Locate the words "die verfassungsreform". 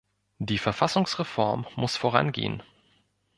0.39-1.67